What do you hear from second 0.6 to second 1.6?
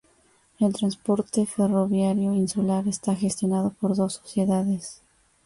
transporte